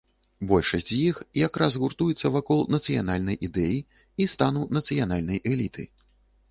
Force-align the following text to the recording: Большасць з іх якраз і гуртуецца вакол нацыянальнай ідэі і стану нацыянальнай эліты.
Большасць 0.51 0.85
з 0.91 0.95
іх 1.09 1.19
якраз 1.41 1.77
і 1.79 1.81
гуртуецца 1.83 2.31
вакол 2.37 2.65
нацыянальнай 2.77 3.41
ідэі 3.49 3.77
і 4.25 4.29
стану 4.35 4.61
нацыянальнай 4.81 5.39
эліты. 5.55 5.83